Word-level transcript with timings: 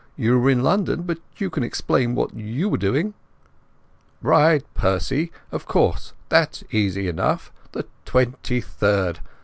You 0.17 0.39
were 0.39 0.49
in 0.49 0.63
London, 0.63 1.03
but 1.03 1.19
you 1.37 1.51
can 1.51 1.61
explain 1.61 2.15
what 2.15 2.33
you 2.33 2.69
were 2.69 2.77
doing." 2.79 3.13
"Right, 4.23 4.63
Percy! 4.73 5.31
Of 5.51 5.67
course 5.67 6.13
that's 6.27 6.63
easy 6.71 7.07
enough. 7.07 7.51
The 7.73 7.85
23rd! 8.07 9.17